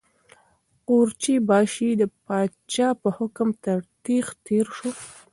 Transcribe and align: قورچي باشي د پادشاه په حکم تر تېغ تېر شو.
قورچي 0.87 1.33
باشي 1.49 1.89
د 2.01 2.03
پادشاه 2.25 2.93
په 3.01 3.09
حکم 3.17 3.49
تر 3.63 3.79
تېغ 4.03 4.25
تېر 4.45 4.65
شو. 4.77 4.89